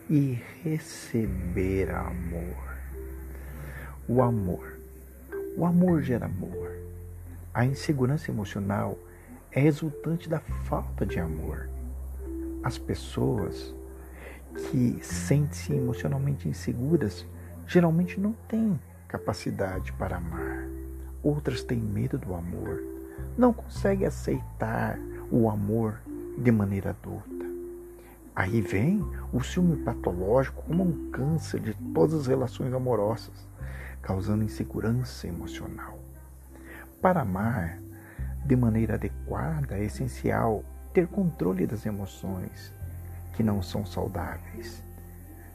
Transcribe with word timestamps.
e 0.09 0.39
receber 0.63 1.89
amor. 1.91 2.75
O 4.07 4.21
amor. 4.21 4.79
O 5.57 5.65
amor 5.65 6.01
gera 6.03 6.25
amor. 6.25 6.71
A 7.53 7.65
insegurança 7.65 8.29
emocional 8.29 8.97
é 9.51 9.59
resultante 9.59 10.29
da 10.29 10.39
falta 10.39 11.05
de 11.05 11.19
amor. 11.19 11.69
As 12.63 12.77
pessoas 12.77 13.73
que 14.55 14.99
sentem-se 15.01 15.73
emocionalmente 15.73 16.47
inseguras 16.47 17.25
geralmente 17.67 18.19
não 18.19 18.33
têm 18.47 18.79
capacidade 19.07 19.91
para 19.93 20.17
amar. 20.17 20.67
Outras 21.23 21.63
têm 21.63 21.79
medo 21.79 22.17
do 22.17 22.35
amor, 22.35 22.83
não 23.37 23.51
conseguem 23.51 24.05
aceitar 24.05 24.99
o 25.31 25.49
amor 25.49 25.99
de 26.37 26.51
maneira 26.51 26.91
adulta. 26.91 27.34
Aí 28.35 28.59
vem 28.59 29.01
o 29.31 29.41
ciúme 29.41 29.77
patológico 29.77 30.61
como 30.63 30.83
um 30.83 31.09
câncer 31.09 31.61
de 31.61 31.73
todas 31.93 32.21
as 32.21 32.27
relações 32.27 32.73
amorosas, 32.73 33.47
causando 34.01 34.43
insegurança 34.43 35.25
emocional. 35.25 35.97
Para 37.01 37.21
amar 37.21 37.79
de 38.45 38.55
maneira 38.55 38.95
adequada 38.95 39.77
é 39.77 39.85
essencial 39.85 40.63
ter 40.93 41.07
controle 41.07 41.65
das 41.65 41.85
emoções 41.85 42.73
que 43.35 43.43
não 43.43 43.61
são 43.61 43.85
saudáveis. 43.85 44.83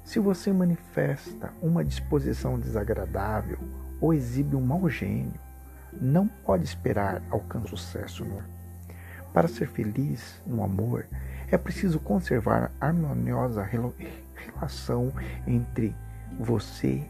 Se 0.03 0.19
você 0.19 0.53
manifesta 0.53 1.53
uma 1.61 1.84
disposição 1.84 2.58
desagradável 2.58 3.58
ou 4.01 4.14
exibe 4.14 4.56
um 4.56 4.61
mau 4.61 4.89
gênio, 4.89 5.39
não 5.92 6.27
pode 6.27 6.64
esperar 6.64 7.23
alcançar 7.31 7.69
sucesso 7.69 8.25
no 8.25 8.42
Para 9.33 9.48
ser 9.48 9.69
feliz 9.69 10.41
no 10.47 10.64
amor, 10.64 11.06
é 11.51 11.59
preciso 11.59 11.98
conservar 11.98 12.70
a 12.81 12.87
harmoniosa 12.87 13.62
relação 13.62 15.12
entre 15.47 15.95
você 16.39 17.03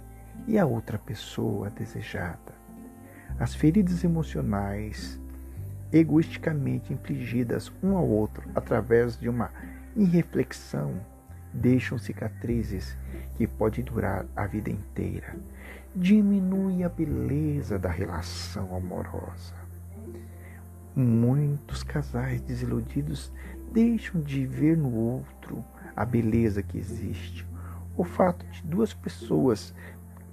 e 0.46 0.58
a 0.58 0.64
outra 0.64 0.98
pessoa 0.98 1.70
desejada. 1.70 2.60
As 3.38 3.54
feridas 3.54 4.02
emocionais 4.02 5.18
egoisticamente 5.92 6.92
infligidas 6.92 7.70
um 7.82 7.96
ao 7.96 8.08
outro 8.08 8.48
através 8.54 9.18
de 9.18 9.28
uma 9.28 9.50
irreflexão 9.96 10.94
deixam 11.52 11.98
cicatrizes 11.98 12.96
que 13.36 13.46
podem 13.46 13.84
durar 13.84 14.24
a 14.36 14.46
vida 14.46 14.70
inteira. 14.70 15.34
Diminui 15.94 16.84
a 16.84 16.88
beleza 16.88 17.78
da 17.78 17.90
relação 17.90 18.74
amorosa. 18.76 19.54
Muitos 20.94 21.82
casais 21.82 22.40
desiludidos 22.40 23.32
deixam 23.72 24.20
de 24.20 24.44
ver 24.46 24.76
no 24.76 24.92
outro 24.92 25.64
a 25.94 26.04
beleza 26.04 26.62
que 26.62 26.78
existe. 26.78 27.46
O 27.96 28.04
fato 28.04 28.44
de 28.46 28.62
duas 28.62 28.92
pessoas 28.92 29.74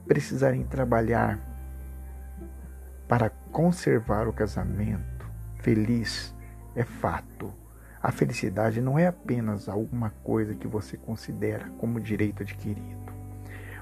precisarem 0.08 0.64
trabalhar 0.64 1.40
para 3.08 3.30
conservar 3.52 4.28
o 4.28 4.34
casamento 4.34 5.18
feliz 5.59 6.34
é 6.76 6.84
fato. 6.84 7.54
A 8.02 8.12
felicidade 8.12 8.80
não 8.80 8.98
é 8.98 9.08
apenas 9.08 9.68
alguma 9.68 10.12
coisa 10.24 10.56
que 10.56 10.68
você 10.68 10.96
considera 10.96 11.70
como 11.78 12.00
direito 12.00 12.44
adquirido. 12.44 13.14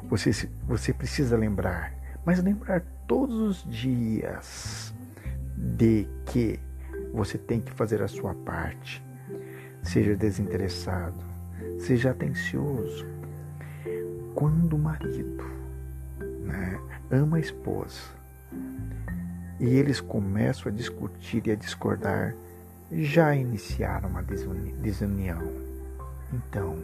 Você, 0.09 0.31
você 0.63 0.93
precisa 0.93 1.37
lembrar, 1.37 1.93
mas 2.25 2.41
lembrar 2.41 2.81
todos 3.07 3.39
os 3.39 3.63
dias 3.69 4.93
de 5.55 6.07
que 6.25 6.59
você 7.15 7.37
tem 7.37 7.61
que 7.61 7.71
fazer 7.71 8.01
a 8.01 8.07
sua 8.07 8.35
parte. 8.35 9.03
Seja 9.81 10.15
desinteressado, 10.15 11.17
seja 11.79 12.11
atencioso. 12.11 13.05
Quando 14.35 14.73
o 14.73 14.79
marido 14.79 15.43
né, 16.43 16.79
ama 17.09 17.37
a 17.37 17.39
esposa 17.39 18.01
e 19.59 19.65
eles 19.65 20.01
começam 20.01 20.71
a 20.71 20.75
discutir 20.75 21.47
e 21.47 21.51
a 21.51 21.55
discordar, 21.55 22.35
já 22.91 23.33
iniciaram 23.33 24.09
uma 24.09 24.23
desunião. 24.23 25.41
Então, 26.33 26.77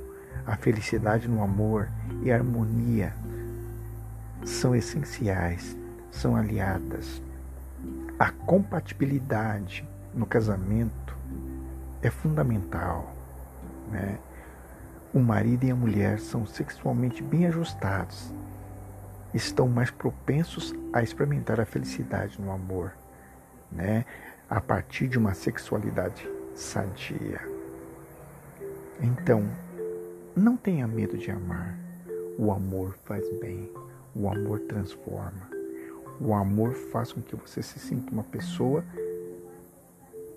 a 0.45 0.55
felicidade 0.55 1.27
no 1.27 1.43
amor 1.43 1.89
e 2.23 2.31
a 2.31 2.35
harmonia 2.35 3.13
são 4.45 4.73
essenciais, 4.73 5.75
são 6.09 6.35
aliadas. 6.35 7.21
A 8.17 8.31
compatibilidade 8.31 9.85
no 10.13 10.25
casamento 10.25 11.15
é 12.01 12.09
fundamental. 12.09 13.15
Né? 13.89 14.17
O 15.13 15.19
marido 15.19 15.65
e 15.65 15.71
a 15.71 15.75
mulher 15.75 16.19
são 16.19 16.45
sexualmente 16.45 17.21
bem 17.21 17.45
ajustados, 17.47 18.33
estão 19.33 19.67
mais 19.67 19.91
propensos 19.91 20.73
a 20.93 21.01
experimentar 21.01 21.59
a 21.59 21.65
felicidade 21.65 22.41
no 22.41 22.51
amor, 22.51 22.93
né? 23.71 24.05
a 24.49 24.59
partir 24.59 25.07
de 25.07 25.17
uma 25.17 25.33
sexualidade 25.33 26.29
sadia. 26.55 27.39
Então, 29.01 29.47
não 30.35 30.55
tenha 30.55 30.87
medo 30.87 31.17
de 31.17 31.31
amar. 31.31 31.77
O 32.37 32.51
amor 32.51 32.95
faz 33.05 33.27
bem, 33.39 33.71
o 34.15 34.29
amor 34.29 34.59
transforma. 34.61 35.49
O 36.19 36.33
amor 36.33 36.73
faz 36.73 37.11
com 37.11 37.21
que 37.21 37.35
você 37.35 37.61
se 37.63 37.79
sinta 37.79 38.11
uma 38.11 38.23
pessoa 38.23 38.83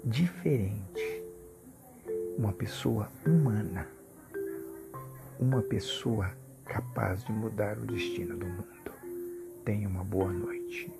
diferente, 0.04 1.24
uma 2.36 2.52
pessoa 2.52 3.10
humana, 3.26 3.88
uma 5.40 5.62
pessoa 5.62 6.30
capaz 6.64 7.24
de 7.24 7.32
mudar 7.32 7.78
o 7.78 7.86
destino 7.86 8.36
do 8.36 8.46
mundo. 8.46 8.92
Tenha 9.64 9.88
uma 9.88 10.04
boa 10.04 10.30
noite. 10.30 10.92